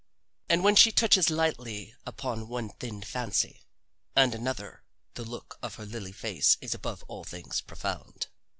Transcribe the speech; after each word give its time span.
And 0.49 0.63
when 0.63 0.75
she 0.75 0.91
touches 0.91 1.29
lightly 1.29 1.93
upon 2.07 2.47
one 2.47 2.69
thin 2.69 3.03
fancy 3.03 3.61
and 4.15 4.33
another 4.33 4.83
the 5.13 5.23
look 5.23 5.59
of 5.61 5.75
her 5.75 5.85
lily 5.85 6.11
face 6.11 6.57
is 6.59 6.73
above 6.73 7.03
all 7.07 7.23
things 7.23 7.61
profound. 7.61 8.25